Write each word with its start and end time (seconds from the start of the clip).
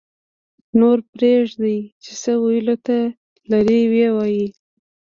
-نور 0.73 0.97
پرېږدئ 1.13 1.77
چې 2.03 2.11
څه 2.21 2.31
ویلو 2.43 2.75
ته 2.85 2.97
لري 3.51 3.79
ویې 3.91 4.09
وایي 4.15 4.47